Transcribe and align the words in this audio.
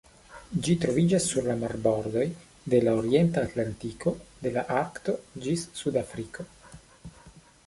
Ĝi 0.67 0.75
troviĝas 0.83 1.27
sur 1.33 1.49
la 1.49 1.55
marbordoj 1.63 2.23
de 2.75 2.79
la 2.87 2.95
Orienta 3.03 3.45
Atlantiko, 3.51 4.15
de 4.47 4.55
la 4.57 4.65
Arkto 4.81 5.19
ĝis 5.45 5.69
Sud-Afriko. 5.83 6.49